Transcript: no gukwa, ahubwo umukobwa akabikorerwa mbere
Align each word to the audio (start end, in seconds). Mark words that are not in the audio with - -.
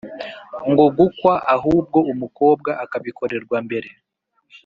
no 0.75 0.87
gukwa, 0.97 1.33
ahubwo 1.55 1.97
umukobwa 2.11 2.71
akabikorerwa 2.83 3.57
mbere 3.65 3.89